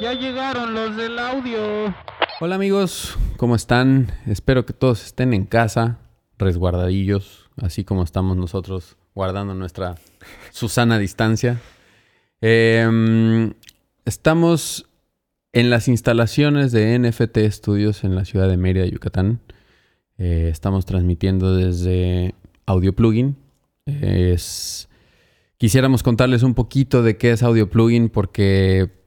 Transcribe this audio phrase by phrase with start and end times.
[0.00, 1.92] Ya llegaron los del audio.
[2.38, 4.12] Hola amigos, ¿cómo están?
[4.26, 5.98] Espero que todos estén en casa,
[6.38, 9.96] resguardadillos, así como estamos nosotros guardando nuestra
[10.52, 11.60] Susana distancia.
[12.40, 13.54] Em,
[14.04, 14.86] estamos
[15.52, 19.40] en las instalaciones de NFT Studios en la ciudad de Mérida, Yucatán.
[20.16, 22.36] Eh, estamos transmitiendo desde
[22.66, 23.36] Audio Plugin.
[23.84, 24.88] Es...
[25.56, 28.97] Quisiéramos contarles un poquito de qué es Audio Plugin porque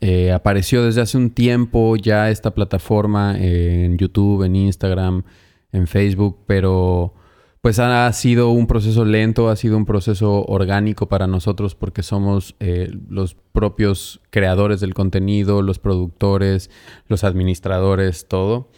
[0.00, 5.24] eh, apareció desde hace un tiempo ya esta plataforma en YouTube, en Instagram,
[5.72, 7.14] en Facebook, pero
[7.60, 12.54] pues ha sido un proceso lento, ha sido un proceso orgánico para nosotros porque somos
[12.60, 16.70] eh, los propios creadores del contenido, los productores,
[17.08, 18.70] los administradores, todo.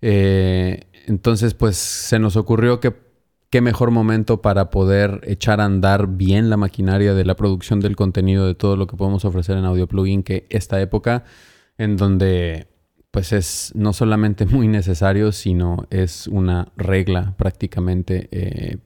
[0.00, 2.94] Eh, entonces, pues se nos ocurrió que
[3.50, 7.96] qué mejor momento para poder echar a andar bien la maquinaria de la producción del
[7.96, 11.24] contenido, de todo lo que podemos ofrecer en Audio Plugin, que esta época
[11.76, 12.68] en donde
[13.10, 18.78] pues es no solamente muy necesario, sino es una regla prácticamente eh,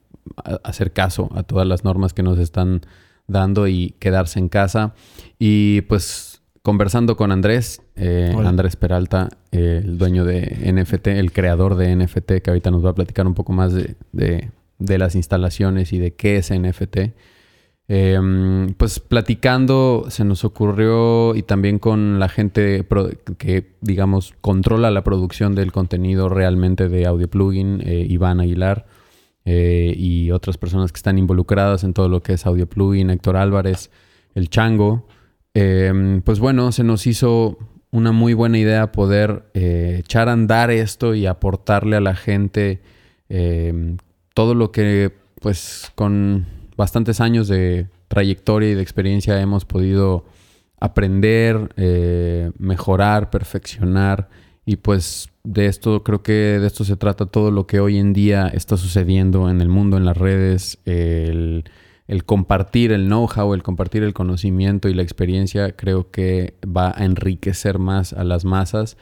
[0.63, 2.81] hacer caso a todas las normas que nos están
[3.27, 4.95] dando y quedarse en casa.
[5.37, 11.95] Y pues conversando con Andrés, eh, Andrés Peralta, el dueño de NFT, el creador de
[11.95, 15.99] NFT, que ahorita nos va a platicar un poco más de, de, las instalaciones y
[15.99, 16.97] de qué es NFT.
[17.87, 22.83] Em, pues platicando se nos ocurrió y también con la gente
[23.37, 28.87] que digamos controla la producción del contenido realmente de Audio Plugin, eh, Iván Aguilar
[29.45, 33.37] eh, y otras personas que están involucradas en todo lo que es Audio Plugin, Héctor
[33.37, 33.91] Álvarez,
[34.33, 35.07] el Chango.
[35.53, 37.59] Em, pues bueno, se nos hizo
[37.95, 42.81] una muy buena idea poder eh, echar a andar esto y aportarle a la gente
[43.29, 43.97] em,
[44.33, 50.25] todo lo que pues con bastantes años de trayectoria y de experiencia hemos podido
[50.77, 54.27] aprender, eh, mejorar, perfeccionar.
[54.65, 58.11] Y pues de esto creo que de esto se trata todo lo que hoy en
[58.11, 61.63] día está sucediendo en el mundo, en las redes, el
[62.07, 67.05] el compartir el know-how, el compartir el conocimiento y la experiencia creo que va a
[67.05, 68.97] enriquecer más a las masas.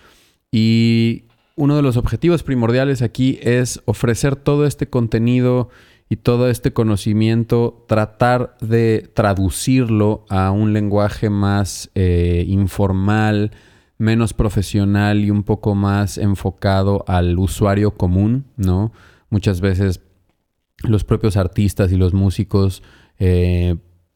[0.51, 1.25] Y
[1.55, 5.69] uno de los objetivos primordiales aquí es ofrecer todo este contenido
[6.09, 13.51] y todo este conocimiento, tratar de traducirlo a un lenguaje más eh, informal,
[13.97, 18.91] menos profesional y un poco más enfocado al usuario común, ¿no?
[19.29, 20.01] Muchas veces
[20.81, 22.83] los propios artistas y los músicos
[23.19, 23.75] eh,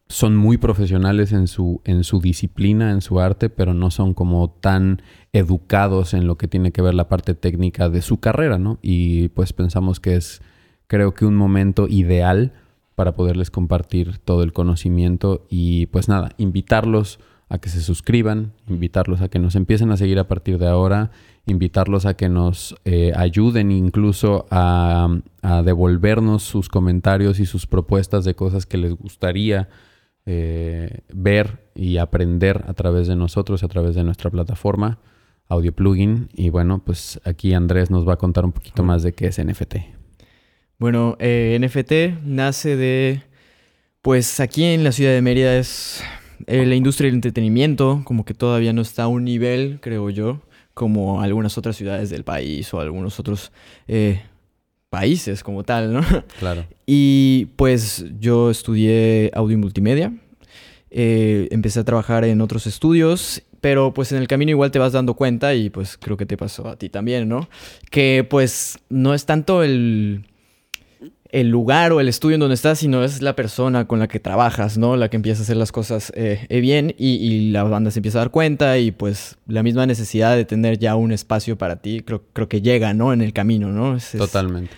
[0.10, 4.50] son muy profesionales en su, en su disciplina, en su arte, pero no son como
[4.50, 5.02] tan
[5.34, 8.80] educados en lo que tiene que ver la parte técnica de su carrera, ¿no?
[8.82, 10.42] Y pues pensamos que es,
[10.88, 12.54] creo que un momento ideal
[12.96, 17.20] para poderles compartir todo el conocimiento y pues nada, invitarlos
[17.50, 21.12] a que se suscriban, invitarlos a que nos empiecen a seguir a partir de ahora,
[21.46, 25.08] invitarlos a que nos eh, ayuden incluso a,
[25.64, 29.70] devolvernos sus comentarios y sus propuestas de cosas que les gustaría
[30.26, 35.00] eh, ver y aprender a través de nosotros, a través de nuestra plataforma
[35.48, 36.30] Audio Plugin.
[36.34, 39.44] Y bueno, pues aquí Andrés nos va a contar un poquito más de qué es
[39.44, 39.76] NFT.
[40.80, 43.24] Bueno, eh, NFT nace de,
[44.02, 46.04] pues aquí en la ciudad de Mérida es
[46.46, 50.42] la industria del entretenimiento, como que todavía no está a un nivel, creo yo,
[50.74, 53.52] como algunas otras ciudades del país o algunos otros
[53.88, 54.22] eh,
[54.90, 56.02] países como tal, ¿no?
[56.40, 56.66] Claro.
[56.86, 60.14] Y pues yo estudié audio y multimedia.
[60.90, 64.94] Eh, empecé a trabajar en otros estudios, pero pues en el camino igual te vas
[64.94, 67.50] dando cuenta y pues creo que te pasó a ti también, ¿no?
[67.92, 70.26] Que pues no es tanto el
[71.30, 74.20] el lugar o el estudio en donde estás, sino es la persona con la que
[74.20, 74.96] trabajas, ¿no?
[74.96, 78.20] La que empieza a hacer las cosas eh, eh, bien y, la banda se empieza
[78.20, 82.02] a dar cuenta y pues la misma necesidad de tener ya un espacio para ti,
[82.02, 83.14] creo, creo que llega, ¿no?
[83.14, 83.98] En el camino, ¿no?
[84.18, 84.72] Totalmente.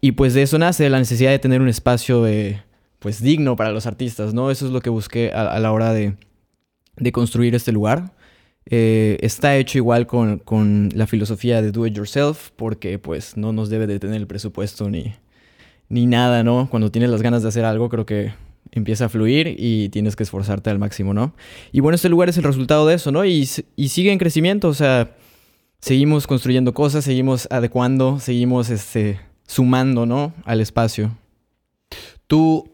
[0.00, 2.62] Y pues de eso nace la necesidad de tener un espacio eh,
[2.98, 4.50] pues digno para los artistas, ¿no?
[4.50, 6.16] Eso es lo que busqué a, la hora de,
[6.96, 8.14] de, construir este lugar.
[8.66, 13.70] está hecho igual con, con la filosofía de do it yourself porque pues no nos
[13.70, 15.14] debe de tener el presupuesto ni
[15.88, 16.68] ni nada, ¿no?
[16.70, 18.32] Cuando tienes las ganas de hacer algo, creo que
[18.72, 21.34] empieza a fluir y tienes que esforzarte al máximo, ¿no?
[21.72, 23.24] Y bueno, este lugar es el resultado de eso, ¿no?
[23.24, 25.16] Y, sigue en crecimiento, o sea,
[25.78, 30.34] seguimos construyendo cosas, seguimos adecuando, seguimos este, sumando, ¿no?
[30.44, 31.16] Al espacio.
[32.26, 32.70] Tú,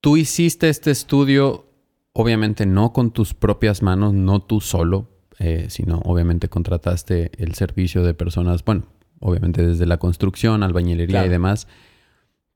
[0.00, 1.66] tú hiciste este estudio,
[2.12, 5.08] obviamente no con tus propias manos, no tú solo,
[5.38, 8.84] eh, sino obviamente contrataste el servicio de personas, bueno,
[9.24, 11.66] obviamente desde la construcción, albañilería y demás.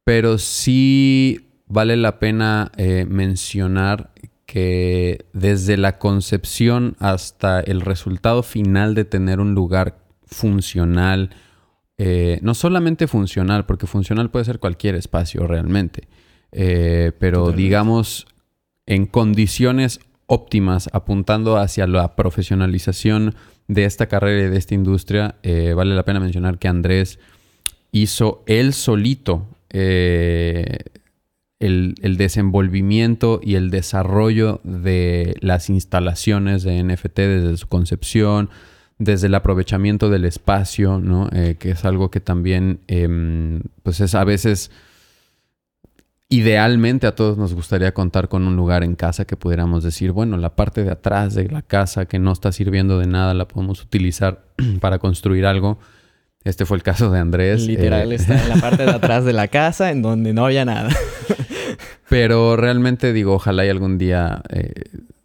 [0.04, 4.10] Pero sí vale la pena eh, mencionar
[4.44, 11.30] que desde la concepción hasta el resultado final de tener un lugar funcional,
[11.96, 16.06] eh, no solamente funcional, porque funcional puede ser cualquier espacio realmente,
[16.52, 17.62] eh, pero Totalmente.
[17.62, 18.26] digamos
[18.86, 23.34] en condiciones óptimas, apuntando hacia la profesionalización
[23.68, 27.18] de esta carrera y de esta industria, eh, vale la pena mencionar que Andrés
[27.92, 30.78] hizo él solito eh,
[31.60, 38.48] el, el desenvolvimiento y el desarrollo de las instalaciones de NFT desde su concepción,
[38.98, 41.28] desde el aprovechamiento del espacio, ¿no?
[41.32, 44.70] Eh, que es algo que también, em, pues es a veces,
[46.28, 50.36] idealmente a todos nos gustaría contar con un lugar en casa que pudiéramos decir, bueno,
[50.36, 53.82] la parte de atrás de la casa que no está sirviendo de nada la podemos
[53.82, 54.44] utilizar
[54.80, 55.78] para construir algo.
[56.44, 57.66] Este fue el caso de Andrés.
[57.66, 60.64] Literal, eh, está en la parte de atrás de la casa en donde no había
[60.64, 60.90] nada.
[62.08, 64.72] Pero realmente digo, ojalá y algún día eh,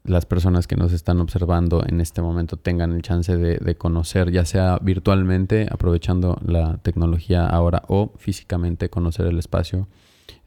[0.03, 4.31] las personas que nos están observando en este momento tengan el chance de, de conocer,
[4.31, 9.88] ya sea virtualmente, aprovechando la tecnología ahora, o físicamente conocer el espacio.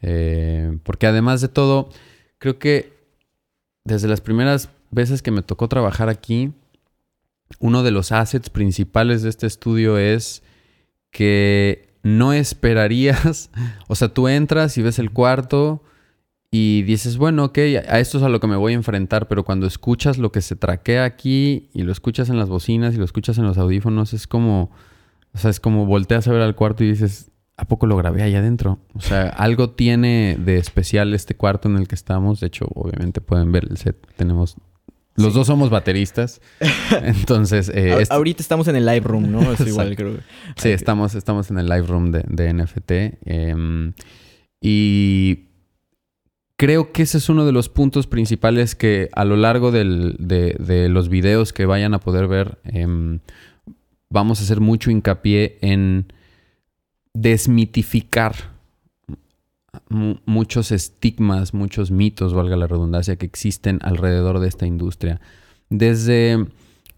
[0.03, 1.89] Eh, porque además de todo,
[2.39, 2.93] creo que
[3.85, 6.53] desde las primeras veces que me tocó trabajar aquí,
[7.61, 10.43] uno de los assets principales de este estudio es
[11.11, 13.51] que no esperarías,
[13.89, 15.83] o sea, tú entras y ves el cuarto
[16.51, 17.59] y dices, bueno, ok,
[17.89, 20.41] a esto es a lo que me voy a enfrentar, pero cuando escuchas lo que
[20.41, 24.15] se traquea aquí y lo escuchas en las bocinas y lo escuchas en los audífonos,
[24.15, 24.71] es como,
[25.33, 28.23] o sea, es como volteas a ver al cuarto y dices, ¿a poco lo grabé
[28.23, 28.79] allá adentro?
[28.95, 32.41] O sea, algo tiene de especial este cuarto en el que estamos.
[32.41, 33.97] De hecho, obviamente pueden ver el set.
[34.17, 34.57] Tenemos.
[35.17, 36.43] Los dos somos bateristas.
[37.03, 39.51] Entonces, eh, A- este- Ahorita estamos en el live room, ¿no?
[39.53, 40.19] Es igual, creo.
[40.57, 42.93] Sí, estamos, estamos en el live room de, de NFT.
[43.25, 43.93] em,
[44.61, 45.45] y
[46.59, 50.57] creo que ese es uno de los puntos principales que a lo largo del- de,
[50.59, 53.21] de los videos que vayan a poder ver, em,
[54.11, 56.13] vamos a hacer mucho hincapié en
[57.21, 58.35] desmitificar
[59.89, 65.21] mu- muchos estigmas, muchos mitos, valga la redundancia, que existen alrededor de esta industria.
[65.71, 66.47] Desde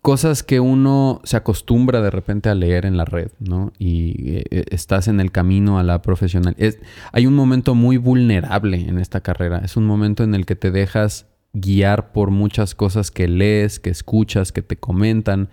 [0.03, 3.73] cosas que uno se acostumbra de repente a leer en la red, ¿no?
[3.79, 6.55] Y eh, estás en el camino a la profesional.
[6.59, 6.79] Es-
[7.13, 9.59] hay un momento muy vulnerable en esta carrera.
[9.65, 13.91] Es un momento en el que te dejas guiar por muchas cosas que lees, que
[13.91, 15.49] escuchas, que te comentan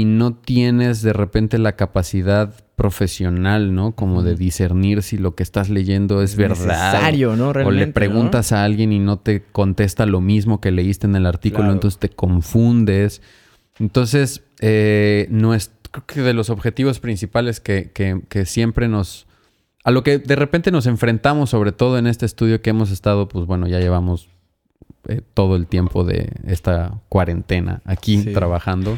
[0.00, 3.92] y no tienes de repente la capacidad profesional, ¿no?
[3.94, 6.92] Como de discernir si lo que estás leyendo es, verdad.
[6.92, 7.48] Necesario, ¿no?
[7.50, 7.92] O le ¿no?
[7.92, 11.72] preguntas a alguien y no te contesta lo mismo que leíste en el artículo, Claro.
[11.74, 13.20] entonces te confundes.
[13.78, 19.26] Entonces, eh, no es, creo que de los objetivos principales que, que- que siempre nos...
[19.84, 23.26] A lo que de repente nos enfrentamos, sobre todo en este estudio que hemos estado,
[23.28, 24.28] pues bueno, ya llevamos
[25.08, 28.32] eh, todo el tiempo de esta cuarentena aquí Sí.
[28.32, 28.96] trabajando.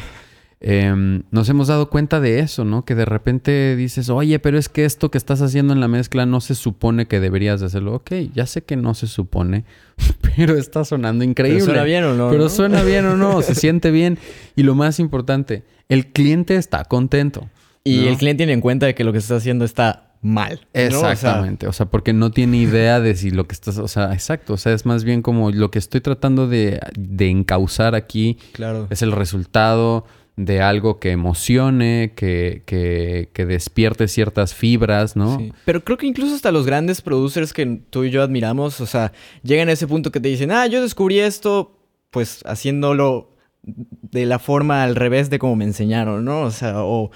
[0.66, 2.87] Em, nos hemos dado cuenta de eso, ¿no?
[2.87, 6.25] Que de repente dices, oye, pero es que esto que estás haciendo en la mezcla
[6.25, 7.96] no se supone que deberías de hacerlo.
[7.96, 9.66] Ok, ya sé que no se supone,
[10.37, 11.61] pero está sonando increíble.
[11.61, 12.31] Pero suena bien o no.
[12.31, 12.49] Pero ¿no?
[12.49, 14.16] suena bien o no, se siente bien.
[14.56, 17.46] Y lo más importante, el cliente está contento.
[17.84, 18.08] Y ¿no?
[18.08, 20.60] el cliente tiene en cuenta de que lo que estás haciendo está mal.
[20.72, 20.96] ¿no?
[20.96, 23.88] O sea, Exactamente, o sea, porque no tiene idea de si lo que estás, o
[23.88, 27.94] sea, exacto, o sea, es más bien como lo que estoy tratando de, de encauzar
[27.94, 28.87] aquí claro.
[28.88, 35.38] es el resultado de algo que emocione, que, que, que despierte ciertas fibras, ¿no?
[35.38, 35.53] Sí.
[35.64, 39.12] Pero creo que incluso hasta los grandes producers que tú y yo admiramos, o sea,
[39.43, 41.79] llegan a ese punto que te dicen, ah, yo descubrí esto,
[42.10, 43.31] pues haciéndolo
[43.62, 46.43] de la forma al revés de como me enseñaron, ¿no?
[46.43, 47.10] O sea, o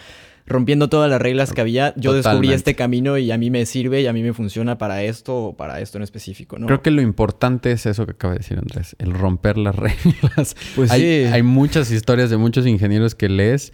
[0.48, 4.00] rompiendo todas las reglas que había, yo descubrí este camino y a mí me sirve
[4.02, 6.66] y a mí me funciona para esto o para esto en específico, ¿no?
[6.66, 10.56] Creo que lo importante es eso que acaba de decir Andrés, el romper las reglas.
[10.74, 11.24] Pues hay, sí.
[11.32, 13.72] hay muchas historias de muchos ingenieros que lees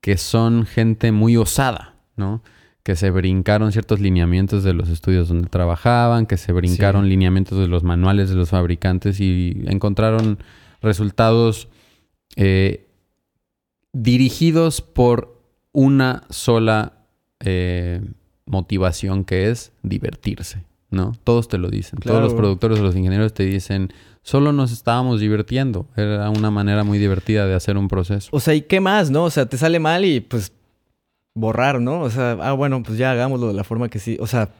[0.00, 2.42] que son gente muy osada, ¿no?
[2.82, 7.10] Que se brincaron ciertos lineamientos de los estudios donde trabajaban, que se brincaron Sí.
[7.10, 10.38] lineamientos de los manuales de los fabricantes y encontraron
[10.82, 11.68] resultados
[12.36, 12.86] eh,
[13.94, 15.33] dirigidos por
[15.74, 16.92] una sola
[17.40, 18.00] eh,
[18.46, 21.12] motivación que es divertirse, ¿no?
[21.24, 21.98] Todos te lo dicen.
[21.98, 25.86] Todos los productores o los ingenieros te dicen, solo nos estábamos divirtiendo.
[25.96, 28.30] Era una manera muy divertida de hacer un proceso.
[28.32, 29.24] O sea, ¿y qué más, no?
[29.24, 30.52] O sea, te sale mal y pues
[31.34, 32.00] borrar, ¿no?
[32.00, 34.16] O sea, ah, bueno, pues ya hagámoslo de la forma que sí.
[34.20, 34.50] O sea,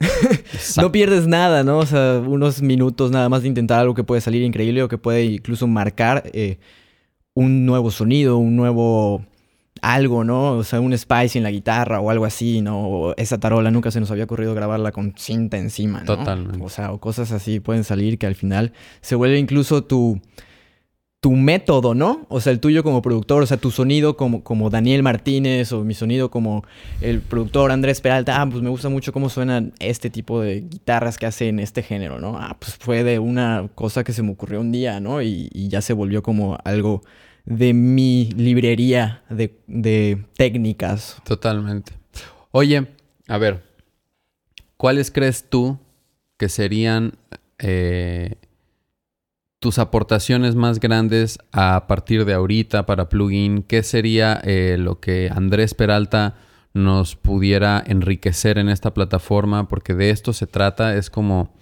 [0.76, 1.78] no pierdes nada, ¿no?
[1.78, 4.98] O sea, unos minutos nada más de intentar algo que puede salir increíble o que
[4.98, 6.58] puede incluso marcar eh,
[7.34, 9.24] un nuevo sonido, un nuevo,
[9.82, 10.52] algo, ¿no?
[10.52, 12.88] O sea, un spice en la guitarra o algo así, ¿no?
[12.88, 16.16] O esa tarola nunca se nos había ocurrido grabarla con cinta encima, ¿no?
[16.16, 16.64] Totalmente.
[16.64, 20.20] O sea, o cosas así pueden salir que al final se vuelve incluso tu
[21.26, 22.24] tu método, ¿no?
[22.28, 25.82] O sea, el tuyo como productor, o sea, tu sonido como, como Daniel Martínez o
[25.82, 26.64] mi sonido como
[27.00, 28.40] el productor Andrés Peralta.
[28.40, 32.20] Ah, pues me gusta mucho cómo suenan este tipo de guitarras que hacen este género,
[32.20, 32.38] ¿no?
[32.38, 35.20] Ah, pues fue de una cosa que se me ocurrió un día, ¿no?
[35.20, 37.02] Y, y ya se volvió como algo
[37.46, 41.16] de mi librería de, de técnicas.
[41.24, 41.92] Totalmente.
[42.50, 42.88] Oye,
[43.28, 43.62] a ver,
[44.76, 45.78] ¿cuáles crees tú
[46.36, 47.12] que serían
[47.58, 48.34] eh,
[49.60, 53.62] tus aportaciones más grandes a partir de ahorita para plugin?
[53.62, 56.34] ¿Qué sería eh, lo que Andrés Peralta
[56.74, 59.68] nos pudiera enriquecer en esta plataforma?
[59.68, 61.54] Porque de esto se trata, es como...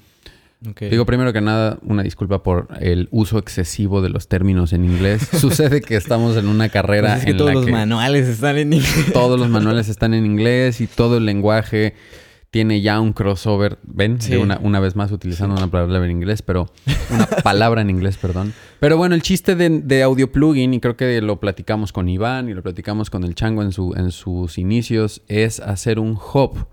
[0.70, 0.88] Okay.
[0.90, 5.28] Digo primero que nada una disculpa por el uso excesivo de los términos en inglés.
[5.38, 8.28] Sucede que estamos en una carrera Pues es que en todos la los que manuales
[8.28, 9.12] están en inglés.
[9.12, 11.94] todos los manuales están en inglés y todo el lenguaje
[12.50, 14.36] tiene ya un crossover, ven, Sí.
[14.36, 16.70] una, una vez más utilizando una palabra en inglés, pero
[17.10, 18.52] una palabra en inglés, perdón.
[18.78, 22.48] Pero bueno, el chiste de, de audio plugin, y creo que lo platicamos con Iván
[22.48, 26.68] y lo platicamos con el Chango en, su, en sus inicios, es hacer un hub.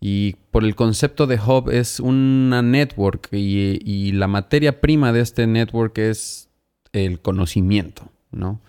[0.00, 5.46] Y por el concepto de hub es una network y, la materia prima de este
[5.46, 6.48] network es
[6.92, 8.60] el conocimiento, ¿no?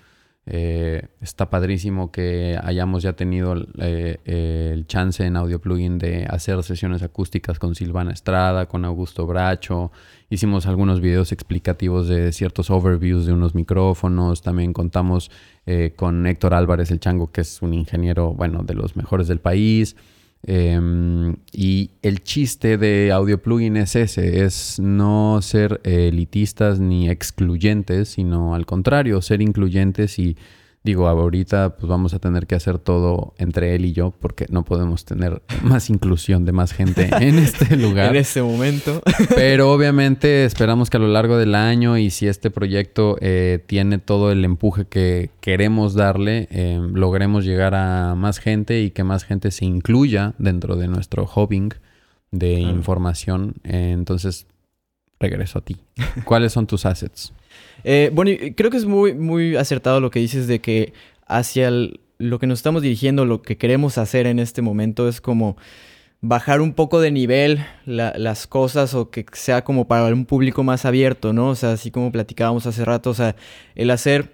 [0.48, 6.26] Eh, está padrísimo que hayamos ya tenido eh, eh, el chance en Audio Plugin de
[6.26, 9.92] hacer sesiones acústicas con Silvana Estrada, con Augusto Bracho.
[10.30, 14.42] Hicimos algunos videos explicativos de ciertos overviews de unos micrófonos.
[14.42, 15.30] También contamos
[15.66, 19.40] eh, con Héctor Álvarez, el chango, que es un ingeniero, bueno, de los mejores del
[19.40, 19.96] país.
[20.44, 28.10] Eh, y el chiste de Audio Plugin es ese, es no ser elitistas ni excluyentes,
[28.10, 30.38] sino al contrario, ser incluyentes y
[30.84, 34.64] digo, ahorita pues vamos a tener que hacer todo entre él y yo porque no
[34.66, 38.10] podemos tener más inclusión de más gente en este lugar.
[38.10, 39.02] En ese momento.
[39.36, 44.00] Pero obviamente esperamos que a lo largo del año y si este proyecto eh, tiene
[44.00, 49.24] todo el empuje que queremos darle, eh, logremos llegar a más gente y que más
[49.24, 51.74] gente se incluya dentro de nuestro hobbing
[52.32, 52.76] de Claro.
[52.76, 53.54] información.
[53.66, 54.48] Eh, entonces,
[55.20, 55.78] regreso a ti.
[56.26, 57.34] ¿Cuáles son tus assets?
[57.84, 60.94] Eh, bueno, creo que es muy, muy acertado lo que dices de que
[61.28, 61.72] hacia
[62.18, 65.58] lo que nos estamos dirigiendo, lo que queremos hacer en este momento es como
[66.24, 70.64] bajar un poco de nivel la- las cosas o que sea como para un público
[70.64, 71.50] más abierto, ¿no?
[71.50, 73.36] O sea, así como platicábamos hace rato, o sea,
[73.74, 74.32] el hacer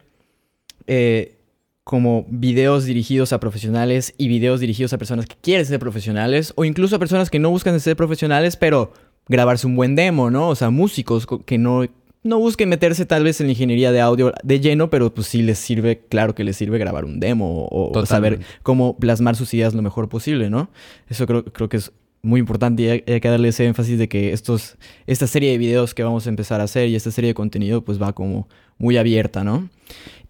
[0.88, 1.38] eh,
[1.84, 6.66] como videos dirigidos a profesionales y videos dirigidos a personas que quieren ser profesionales o
[6.66, 8.92] incluso a personas que no buscan ser profesionales, pero
[9.30, 10.50] grabarse un buen demo, ¿no?
[10.50, 11.86] O sea, músicos co- que no,
[12.24, 15.60] no busquen meterse tal vez en ingeniería de audio de lleno, pero pues sí les
[15.60, 19.74] sirve, claro que les sirve grabar un demo o, o saber cómo plasmar sus ideas
[19.74, 20.70] lo mejor posible, ¿no?
[21.10, 24.10] Eso creo, creo que es muy importante y hay, hay que darle ese énfasis de
[24.10, 27.30] que estos, esta serie de videos que vamos a empezar a hacer y esta serie
[27.30, 28.48] de contenido pues va como
[28.78, 29.70] muy abierta, ¿no?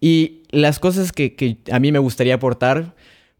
[0.00, 2.94] Y las cosas que, que a mí me gustaría aportar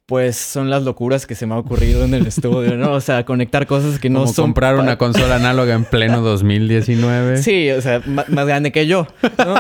[0.09, 2.93] pues son las locuras que se me ha ocurrido en el estudio, ¿no?
[2.93, 4.45] O sea, conectar cosas que no Como son...
[4.47, 7.43] comprar una consola análoga en pleno 2019.
[7.43, 9.57] Sí, o sea, más grande que yo, ¿no?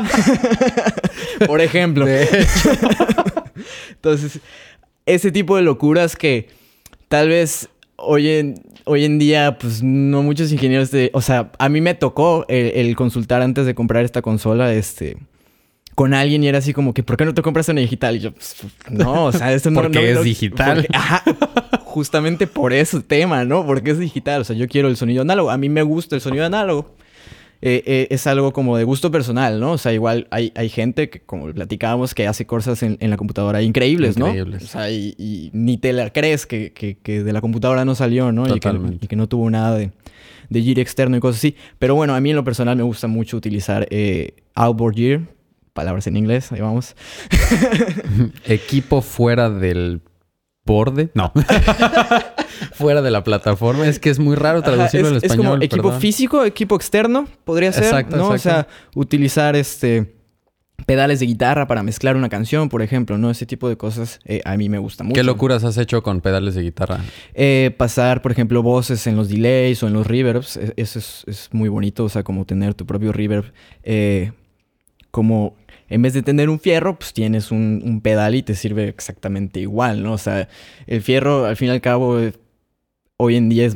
[1.46, 2.06] Por ejemplo.
[2.06, 2.26] De
[3.90, 4.40] Entonces,
[5.04, 6.48] ese tipo de locuras que
[7.08, 8.54] tal vez hoy en,
[8.86, 11.10] hoy en día, pues no muchos ingenieros de...
[11.12, 15.18] O sea, a mí me tocó el, el consultar antes de comprar esta consola, este...
[15.98, 18.14] Con alguien y era así como que, ¿por qué no te compras una digital?
[18.14, 18.54] Y yo, pues,
[18.88, 19.80] no, o sea, esto no...
[19.82, 20.76] Porque no- es no- digital.
[20.82, 21.22] porque- ajá,
[21.84, 23.66] justamente por ese tema, ¿no?
[23.66, 24.42] Porque es digital.
[24.42, 25.50] O sea, yo quiero el sonido análogo.
[25.50, 26.94] A mí me gusta el sonido análogo.
[27.60, 29.72] Eh, eh, es algo como de gusto personal, ¿no?
[29.72, 33.16] O sea, igual hay, hay gente que, como platicábamos, que hace cosas en, en la
[33.16, 34.28] computadora increíbles, ¿no?
[34.28, 34.62] Increíbles.
[34.62, 37.96] O sea, y, y ni te la crees que, que- que de la computadora no
[37.96, 38.44] salió, ¿no?
[38.44, 39.04] Y que, Totalmente.
[39.06, 39.90] y que no tuvo nada de,
[40.50, 41.56] de gear externo y cosas así.
[41.80, 45.20] Pero bueno, a mí en lo personal me gusta mucho utilizar eh, outboard gear,
[45.78, 46.96] palabras en inglés, ahí vamos.
[48.46, 50.02] equipo fuera del
[50.64, 51.10] borde.
[51.14, 51.32] No.
[52.72, 53.86] fuera de la plataforma.
[53.86, 55.46] Es que es muy raro Ajá, traducirlo es, al es español.
[55.52, 56.00] como equipo perdón.
[56.00, 58.30] físico, equipo externo, podría ser, Exacto, ¿no?
[58.30, 58.66] O sea,
[58.96, 60.14] utilizar este
[60.86, 63.30] pedales de guitarra para mezclar una canción, por ejemplo, ¿no?
[63.30, 65.14] Ese tipo de cosas eh, a mí me gusta mucho.
[65.14, 67.00] ¿Qué locuras has hecho con pedales de guitarra?
[67.34, 71.24] Eh, pasar, por ejemplo, voces en los delays o en los reverbs, e- eso es,
[71.26, 74.32] es muy bonito, o sea, como tener tu propio reverb, eh,
[75.10, 75.54] como
[75.88, 79.60] en vez de tener un fierro, pues tienes un, un pedal y te sirve exactamente
[79.60, 80.12] igual, ¿no?
[80.12, 80.48] O sea,
[80.86, 82.34] el fierro, al fin y al cabo, eh,
[83.16, 83.74] hoy en día es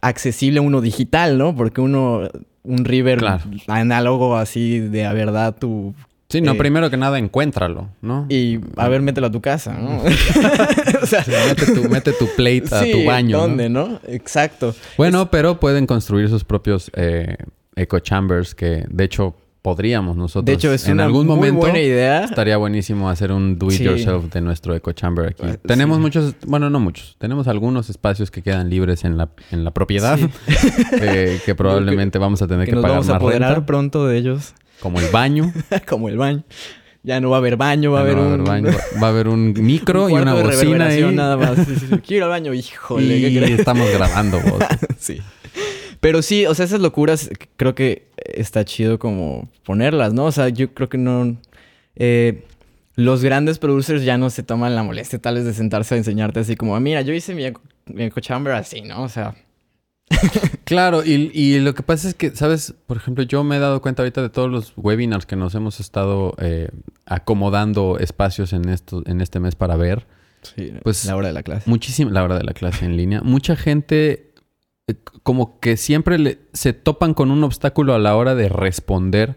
[0.00, 1.54] accesible a uno digital, ¿no?
[1.54, 2.28] Porque uno,
[2.62, 3.44] un reverb Claro.
[3.66, 5.94] análogo así de a verdad, tu
[6.30, 8.26] Sí, no, Eh, primero que nada, encuéntralo, ¿no?
[8.28, 10.02] Y a ver, mételo a tu casa, ¿no?
[11.02, 13.38] o sea, Sí, mete, tu, mete tu plate a sí, tu baño.
[13.38, 13.98] ¿dónde, no?
[14.06, 14.74] Exacto.
[14.98, 17.34] Bueno, pero pueden construir sus propios eh,
[17.76, 19.34] echo chambers que, de hecho,
[19.68, 20.46] podríamos nosotros.
[20.46, 22.24] De hecho, es en una algún muy momento buena idea.
[22.24, 23.84] estaría buenísimo hacer un do it Sí.
[23.84, 25.42] yourself de nuestro echo chamber aquí.
[25.44, 27.16] Ah, Tenemos muchos, bueno, no muchos.
[27.18, 30.28] Tenemos algunos espacios que quedan libres en la, en la propiedad Sí.
[31.02, 34.16] eh, que probablemente vamos a tener que que, nos pagar vamos a apoderar pronto de
[34.16, 34.54] ellos.
[34.80, 35.52] como el baño.
[35.86, 36.44] Como el baño.
[37.02, 38.40] Ya no va a haber baño, va a haber no va a un...
[38.40, 38.78] haber baño.
[39.02, 41.02] Va a haber un micro un y una bocina ahí.
[41.14, 41.58] nada más.
[42.06, 43.58] Quiero ir al baño, híjole, ¿qué y crees?
[43.60, 44.62] estamos grabando vos.
[44.98, 45.20] Sí.
[46.00, 50.26] Pero sí, o sea, esas locuras creo que está chido como ponerlas, ¿no?
[50.26, 51.36] O sea, yo creo que no...
[51.96, 52.44] eh,
[52.96, 56.40] los grandes producers ya no se toman la molestia tal vez de sentarse a enseñarte
[56.40, 59.02] así como, "Ah, mira, yo hice mi, eco- mi echo chamber así, ¿no?
[59.04, 59.34] O sea,
[60.64, 62.74] Claro, y, y lo que pasa es que, ¿sabes?
[62.86, 65.80] Por ejemplo, yo me he dado cuenta ahorita de todos los webinars que nos hemos
[65.80, 66.68] estado eh,
[67.06, 70.06] acomodando espacios en, esto, en este mes para ver.
[70.42, 71.68] sí, Pues, la hora de la clase.
[71.68, 73.20] Muchísima, la hora de la clase en línea.
[73.22, 74.27] Mucha gente eh,
[75.22, 79.36] como que siempre le- se topan con un obstáculo a la hora de responder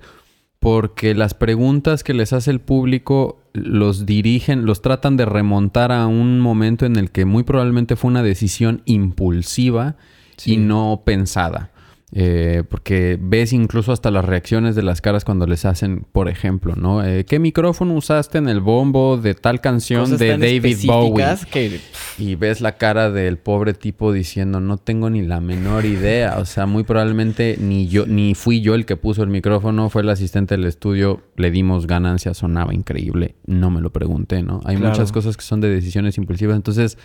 [0.59, 6.05] porque las preguntas que les hace el público los dirigen, los tratan de remontar a
[6.07, 9.95] un momento en el que muy probablemente fue una decisión impulsiva
[10.37, 10.53] Sí.
[10.53, 11.71] y no pensada.
[12.13, 16.75] Eh, porque ves incluso hasta las reacciones de las caras cuando les hacen, por ejemplo,
[16.75, 17.03] ¿no?
[17.05, 21.25] Eh, ¿Qué micrófono usaste en el bombo de tal canción Cosas de David Bowie?
[21.49, 21.79] que
[22.17, 26.37] Y ves la cara del pobre tipo diciendo, no tengo ni la menor idea.
[26.39, 30.01] O sea, muy probablemente ni yo, ni fui yo el que puso el micrófono, fue
[30.01, 33.35] el asistente del estudio, le dimos ganancia, sonaba increíble.
[33.45, 34.61] No me lo pregunté, ¿no?
[34.65, 34.91] Hay Claro.
[34.91, 36.55] muchas cosas que son de decisiones impulsivas.
[36.55, 36.97] Entonces,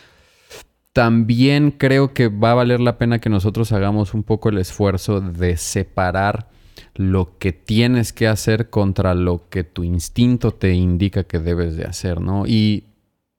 [0.92, 5.20] también creo que va a valer la pena que nosotros hagamos un poco el esfuerzo
[5.20, 6.48] de separar
[6.94, 11.84] lo que tienes que hacer contra lo que tu instinto te indica que debes de
[11.84, 12.46] hacer, ¿no?
[12.46, 12.84] Y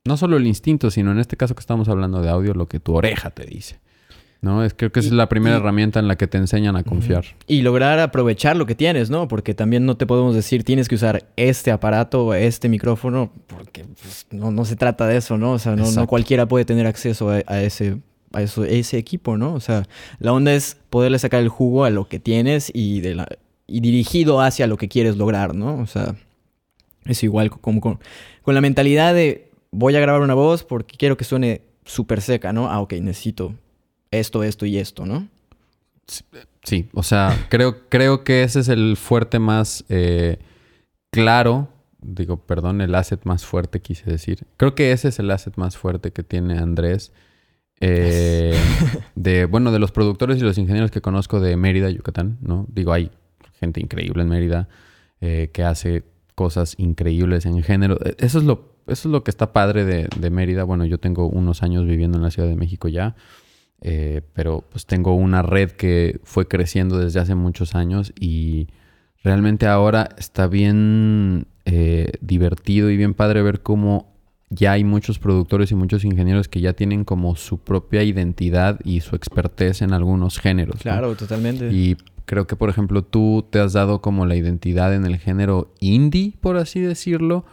[0.08, 2.80] no solo el instinto, sino en este caso que estamos hablando de audio, lo que
[2.80, 3.80] tu oreja te dice.
[4.40, 4.64] ¿No?
[4.64, 6.76] Es, creo que esa Y- es la primera y- herramienta en la que te enseñan
[6.76, 7.26] a confiar.
[7.48, 9.28] Y lograr aprovechar lo que tienes, ¿no?
[9.28, 13.84] Porque también no te podemos decir tienes que usar este aparato o este micrófono, porque
[14.00, 15.54] pues, no, no se trata de eso, ¿no?
[15.54, 17.98] O sea, no, no cualquiera puede tener acceso a, a ese,
[18.32, 19.54] a eso, ese equipo, ¿no?
[19.56, 19.88] O sea,
[20.20, 23.28] la onda es poderle sacar el jugo a lo que tienes y, de la,
[23.66, 25.80] y dirigido hacia lo que quieres lograr, ¿no?
[25.80, 26.14] O sea,
[27.06, 28.00] es igual como con,
[28.44, 32.54] con la mentalidad de voy a grabar una voz porque quiero que suene súper seca,
[32.54, 32.70] ¿no?
[32.70, 33.54] Ah, ok, necesito
[34.12, 35.28] esto, esto y esto, ¿no?
[36.64, 40.38] Sí, o sea, creo, creo que ese es el fuerte más eh,
[41.12, 41.70] claro.
[42.02, 44.46] Digo, perdón, el asset más fuerte quise decir.
[44.58, 47.12] Creo que ese es el asset más fuerte que tiene Andrés.
[47.80, 48.56] eh,
[49.16, 52.66] de, bueno, de los productores y los ingenieros que conozco de Mérida, Yucatán, ¿no?
[52.70, 53.12] Digo, hay
[53.60, 54.70] gente increíble en Mérida
[55.22, 56.04] eh, que hace
[56.36, 57.98] cosas increíbles en género.
[58.06, 60.64] Eh, Eso es lo, eso es lo que está padre de, de Mérida.
[60.64, 63.16] Bueno, yo tengo unos años viviendo en la Ciudad de México ya.
[63.82, 68.70] Eh, pero pues tengo una red que fue creciendo desde hace muchos años y
[69.24, 74.16] realmente ahora está bien eh, divertido y bien padre ver cómo
[74.50, 79.02] ya hay muchos productores y muchos ingenieros que ya tienen como su propia identidad y
[79.02, 80.78] su expertez en algunos géneros.
[80.78, 80.82] ¿no?
[80.82, 81.70] Claro, totalmente.
[81.72, 85.74] Y creo que, por ejemplo, tú te has dado como la identidad en el género
[85.82, 87.46] indie, por así decirlo,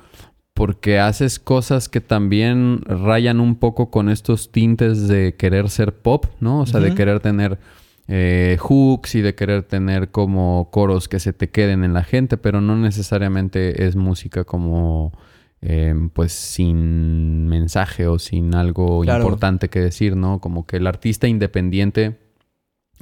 [0.55, 6.27] porque haces cosas que también rayan un poco con estos tintes de querer ser pop,
[6.41, 6.61] ¿no?
[6.61, 7.59] O sea, de querer tener
[8.07, 12.37] eh, hooks y de querer tener como coros que se te queden en la gente,
[12.37, 15.13] pero no necesariamente es música como...
[15.61, 19.25] eh, pues sin mensaje o sin algo Claro.
[19.25, 20.39] importante que decir, ¿no?
[20.39, 22.19] Como que el artista independiente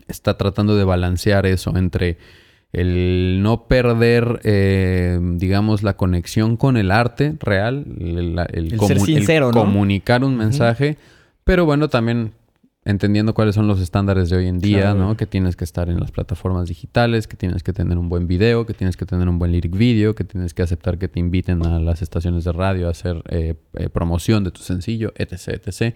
[0.08, 2.16] está tratando de balancear eso entre
[2.72, 9.00] el no perder, eh, digamos, la conexión con el arte real, el, el El ser
[9.00, 9.60] sincero, ¿no?
[9.60, 10.96] comunicar un mensaje,
[11.44, 12.32] pero bueno, también
[12.84, 14.98] entendiendo cuáles son los estándares de hoy en día, Claro.
[14.98, 15.16] ¿no?
[15.16, 18.66] Que tienes que estar en las plataformas digitales, que tienes que tener un buen video,
[18.66, 21.64] que tienes que tener un buen lyric video, que tienes que aceptar que te inviten
[21.64, 25.94] a las estaciones de radio a hacer eh, eh, promoción de tu sencillo, etc, etc.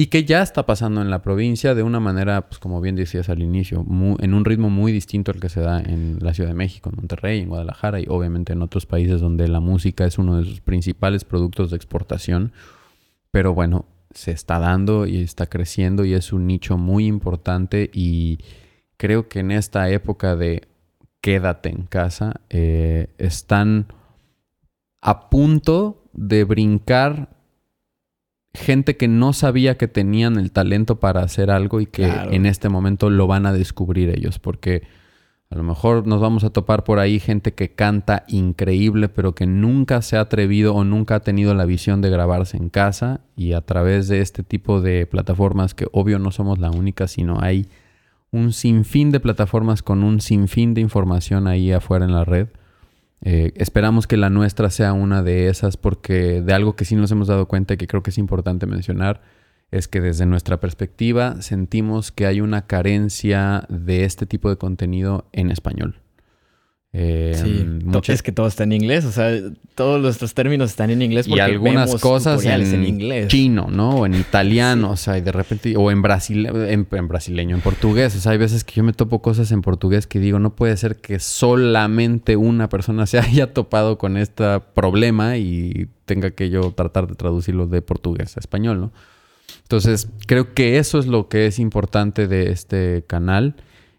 [0.00, 3.28] Y que ya está pasando en la provincia de una manera, pues como bien decías
[3.28, 3.84] al inicio,
[4.20, 6.96] en un ritmo muy distinto al que se da en la Ciudad de México, en
[6.96, 10.62] Monterrey, en Guadalajara y obviamente en otros países donde la música es uno de sus
[10.62, 12.52] principales productos de exportación.
[13.30, 13.84] Pero bueno,
[14.14, 18.38] se está dando y está creciendo y es un nicho muy importante y
[18.96, 20.62] creo que en esta época de
[21.20, 23.88] quédate en casa eh, están
[25.02, 27.39] a punto de brincar
[28.54, 32.32] gente que no sabía que tenían el talento para hacer algo y que Claro.
[32.32, 34.82] en este momento lo van a descubrir ellos porque
[35.52, 39.46] A lo mejor nos vamos a topar por ahí gente que canta increíble, pero que
[39.48, 43.22] nunca se ha atrevido o nunca ha tenido la visión de grabarse en casa.
[43.34, 47.40] Y a través de este tipo de plataformas, que obvio no somos la única, sino
[47.40, 47.66] hay
[48.30, 52.46] un sinfín de plataformas con un sinfín de información ahí afuera en la red.
[53.22, 57.10] Eh, esperamos que la nuestra sea una de esas porque de algo que sí nos
[57.10, 59.20] hemos dado cuenta y que creo que es importante mencionar
[59.70, 65.28] es que desde nuestra perspectiva sentimos que hay una carencia de este tipo de contenido
[65.32, 66.00] en español.
[66.92, 69.30] Eh, sí, es que todo está en inglés, o sea,
[69.74, 73.28] todos nuestros términos están en inglés y algunas cosas en, inglés.
[73.28, 73.90] chino, ¿no?
[73.90, 78.20] O en italiano, o sea, y de repente, o en, en, brasileño, en portugués, o
[78.20, 80.96] sea, hay veces que yo me topo cosas en portugués que digo, no puede ser
[80.96, 87.06] que solamente una persona se haya topado con este problema y tenga que yo tratar
[87.06, 88.92] de traducirlo de portugués a español, ¿no?
[89.62, 93.54] Entonces, creo que eso es lo que es importante de este canal.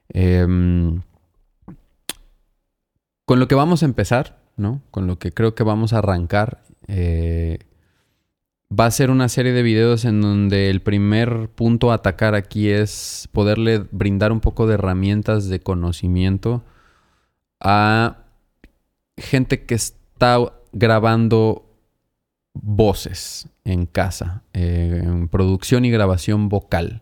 [0.10, 1.02] Em,
[3.32, 4.82] con lo que vamos a empezar, ¿no?
[4.92, 7.60] Con lo que creo que vamos a arrancar, eh,
[8.70, 12.68] va a ser una serie de videos en donde el primer punto a atacar aquí
[12.68, 16.66] es poderle brindar un poco de herramientas de conocimiento
[17.62, 18.18] a
[19.16, 20.38] gente que está
[20.74, 21.74] grabando
[22.52, 27.00] voces en casa, eh, en producción y grabación vocal,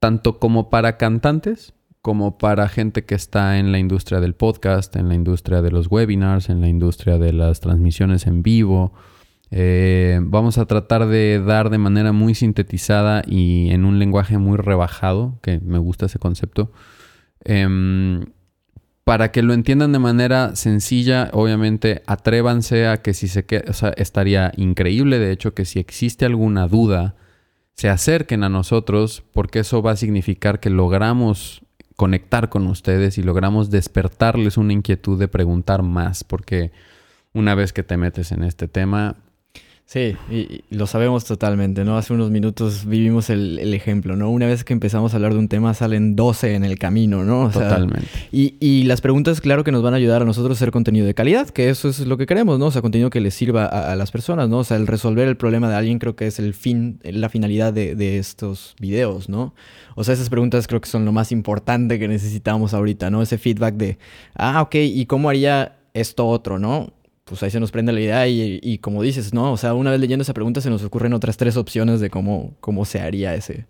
[0.00, 1.72] tanto como para cantantes
[2.06, 5.90] como para gente que está en la industria del podcast, en la industria de los
[5.90, 8.92] webinars, en la industria de las transmisiones en vivo.
[9.50, 14.56] Eh, vamos a tratar de dar de manera muy sintetizada y en un lenguaje muy
[14.56, 16.70] rebajado, que me gusta ese concepto,
[17.44, 18.26] em,
[19.02, 23.72] para que lo entiendan de manera sencilla, obviamente atrévanse a que si se queda, o
[23.72, 27.16] sea, estaría increíble, de hecho, que si existe alguna duda,
[27.74, 31.65] se acerquen a nosotros, porque eso va a significar que logramos
[31.96, 36.70] conectar con ustedes y logramos despertarles una inquietud de preguntar más, porque
[37.32, 39.16] una vez que te metes en este tema...
[39.86, 41.96] Sí, y, lo sabemos totalmente, ¿no?
[41.96, 44.30] Hace unos minutos vivimos el, ejemplo, ¿no?
[44.30, 47.50] Una vez que empezamos a hablar de un tema salen 12 en el camino, ¿no?
[47.50, 48.08] totalmente.
[48.32, 51.06] Y, y, las preguntas, claro que nos van a ayudar a nosotros a hacer contenido
[51.06, 52.66] de calidad, que eso es lo que queremos, ¿no?
[52.66, 54.58] O sea, contenido que les sirva a, las personas, ¿no?
[54.58, 57.72] O sea, el resolver el problema de alguien creo que es el fin, la finalidad
[57.72, 59.54] de, de estos videos, ¿no?
[59.94, 63.22] O sea, esas preguntas creo que son lo más importante que necesitamos ahorita, ¿no?
[63.22, 63.98] Ese feedback de,
[64.34, 66.92] ah, ok, ¿y cómo haría esto otro, no?
[67.26, 69.52] Pues ahí se nos prende la idea y, como dices, ¿no?
[69.52, 72.54] O sea, una vez leyendo esa pregunta se nos ocurren otras tres opciones de cómo,
[72.60, 73.66] cómo se haría ese,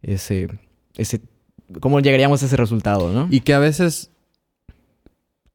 [0.00, 0.48] ese,
[0.96, 1.20] ese,
[1.80, 3.26] cómo llegaríamos a ese resultado, ¿no?
[3.28, 4.12] Y que a veces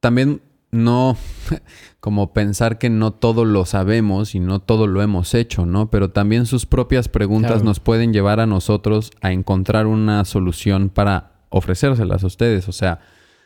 [0.02, 1.15] también no
[2.02, 5.89] como pensar que no todo lo sabemos y no todo lo hemos hecho, ¿no?
[5.89, 11.32] Pero también sus propias preguntas nos pueden llevar a nosotros a encontrar una solución para
[11.50, 12.68] ofrecérselas a ustedes.
[12.68, 13.00] O sea,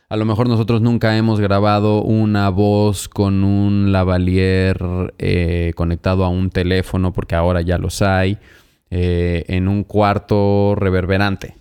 [0.10, 6.30] a lo mejor nosotros nunca hemos grabado una voz con un lavalier eh, conectado a
[6.30, 8.40] un teléfono, porque ahora ya los hay,
[8.90, 11.56] eh, en un cuarto reverberante.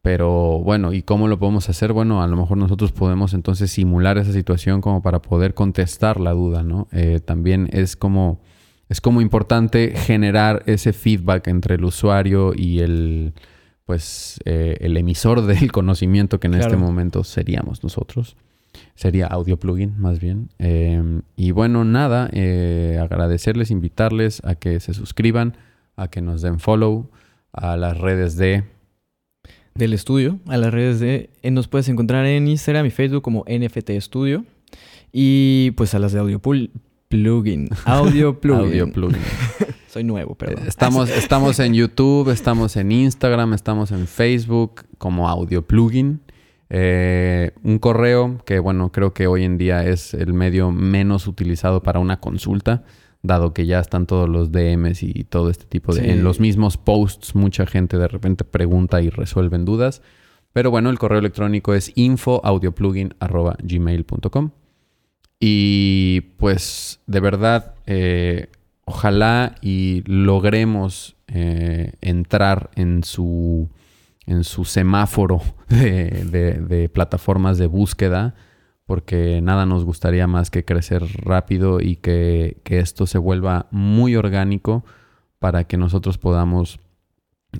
[0.00, 1.92] Pero bueno, ¿y cómo lo podemos hacer?
[1.92, 6.30] Bueno, a lo mejor nosotros podemos entonces simular esa situación como para poder contestar la
[6.30, 6.86] duda, ¿no?
[6.92, 8.40] Eh, también es como,
[8.88, 13.32] es como importante generar ese feedback entre el usuario y el,
[13.88, 18.36] pues, eh, el emisor del conocimiento que en este momento seríamos nosotros.
[18.94, 20.50] Sería Audio Plugin, más bien.
[20.58, 25.56] Em, y bueno, nada, eh, agradecerles, invitarles a que se suscriban,
[25.96, 27.08] a que nos den follow
[27.50, 28.64] a las redes de
[29.74, 31.30] del estudio, a las redes de...
[31.42, 34.44] Eh, nos puedes encontrar en Instagram y Facebook como NFT Studio.
[35.12, 37.70] Y pues a las de Audio Plugin.
[37.86, 38.66] Audio Plugin.
[38.66, 39.22] Audio Plugin.
[39.88, 40.66] Soy nuevo, perdón.
[40.66, 46.20] Estamos, estamos en YouTube, estamos en Instagram, estamos en Facebook como Audio Plugin.
[46.70, 51.82] Eh, un correo que, bueno, creo que hoy en día es el medio menos utilizado
[51.82, 52.84] para una consulta
[53.22, 56.12] dado que ya están todos los DMs y todo este tipo de...
[56.12, 60.02] En los mismos posts mucha gente de repente pregunta y resuelven dudas.
[60.52, 64.50] Pero bueno, el correo electrónico es infoaudioplugin.gmail.com
[65.40, 68.48] Y pues de verdad, eh,
[68.88, 73.68] ojalá y logremos eh, entrar en su,
[74.26, 78.34] en su semáforo de plataformas de búsqueda
[78.88, 84.82] porque nada nos gustaría más que crecer rápido y que, esto se vuelva muy orgánico
[85.38, 86.80] para que nosotros podamos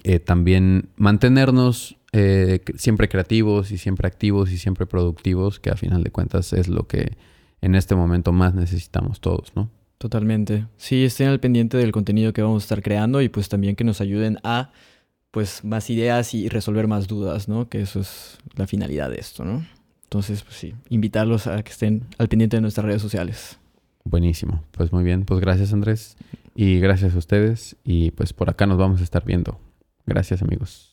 [0.05, 6.03] eh, también mantenernos eh, siempre creativos y siempre activos y siempre productivos, que a final
[6.03, 7.19] de cuentas es lo que
[7.61, 9.71] en este momento más necesitamos todos, ¿no?
[9.99, 10.67] Totalmente.
[10.77, 13.85] Sí, estén al pendiente del contenido que vamos a estar creando y pues también que
[13.85, 14.71] nos ayuden a
[15.31, 17.69] pues más ideas y resolver más dudas, ¿no?
[17.69, 19.67] Que eso es la finalidad de esto, ¿no?
[20.05, 23.59] Entonces, pues sí, invitarlos a que estén al pendiente de nuestras redes sociales.
[24.05, 24.63] Buenísimo.
[24.71, 25.25] Pues muy bien.
[25.25, 26.17] Pues gracias Andrés.
[26.55, 27.77] Y gracias a ustedes.
[27.85, 29.61] Y pues por acá nos vamos a estar viendo.
[30.07, 30.88] Gracias amigos.